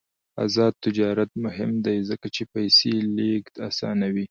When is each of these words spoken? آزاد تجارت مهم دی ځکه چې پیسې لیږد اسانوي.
آزاد 0.45 0.73
تجارت 0.85 1.31
مهم 1.45 1.71
دی 1.85 1.97
ځکه 2.09 2.27
چې 2.35 2.43
پیسې 2.53 2.91
لیږد 3.17 3.55
اسانوي. 3.67 4.19